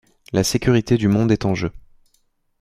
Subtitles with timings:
[0.33, 1.71] La sécurité du monde est en jeu.